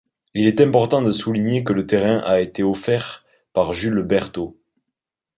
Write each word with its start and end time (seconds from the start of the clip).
Il 0.33 0.47
est 0.47 0.59
important 0.61 1.03
de 1.03 1.11
souligner 1.11 1.63
que 1.63 1.73
le 1.73 1.85
terrain 1.85 2.17
a 2.25 2.39
été 2.39 2.63
offert 2.63 3.23
par 3.53 3.71
Jules 3.73 4.01
Bertaut. 4.01 4.57